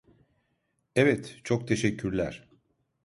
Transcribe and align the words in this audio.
Evet, 0.95 1.39
çok 1.43 1.67
teşekkürler. 1.67 2.49